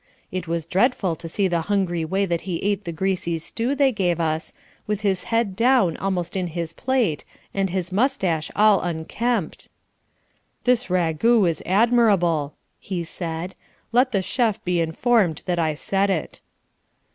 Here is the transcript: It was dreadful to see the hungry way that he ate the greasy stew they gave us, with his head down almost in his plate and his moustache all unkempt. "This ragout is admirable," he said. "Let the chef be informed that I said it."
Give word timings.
It 0.31 0.47
was 0.47 0.65
dreadful 0.65 1.15
to 1.15 1.29
see 1.29 1.47
the 1.47 1.61
hungry 1.69 2.03
way 2.05 2.25
that 2.25 2.41
he 2.49 2.57
ate 2.63 2.85
the 2.85 2.91
greasy 2.91 3.37
stew 3.37 3.75
they 3.75 3.91
gave 3.91 4.19
us, 4.19 4.51
with 4.87 5.01
his 5.01 5.25
head 5.25 5.55
down 5.55 5.95
almost 5.97 6.35
in 6.35 6.47
his 6.47 6.73
plate 6.73 7.23
and 7.53 7.69
his 7.69 7.91
moustache 7.91 8.49
all 8.55 8.81
unkempt. 8.81 9.67
"This 10.63 10.87
ragout 10.87 11.47
is 11.47 11.61
admirable," 11.67 12.55
he 12.79 13.03
said. 13.03 13.53
"Let 13.91 14.11
the 14.11 14.23
chef 14.23 14.63
be 14.65 14.79
informed 14.81 15.43
that 15.45 15.59
I 15.59 15.75
said 15.75 16.09
it." 16.09 16.41